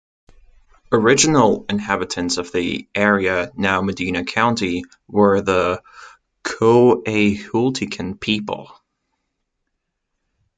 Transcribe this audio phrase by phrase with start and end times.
[0.91, 5.83] Original inhabitants of the area, now Medina County, were the
[6.43, 8.71] Coahuiltecan people.